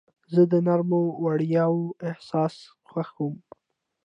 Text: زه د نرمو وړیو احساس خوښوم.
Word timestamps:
زه 0.33 0.41
د 0.51 0.53
نرمو 0.67 1.01
وړیو 1.23 1.73
احساس 2.09 2.55
خوښوم. 2.89 3.35